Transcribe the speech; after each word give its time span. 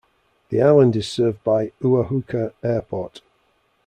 The 0.49 0.63
island 0.63 0.95
is 0.95 1.07
served 1.07 1.43
by 1.43 1.73
Ua 1.83 2.05
Huka 2.05 2.53
Airport. 2.63 3.21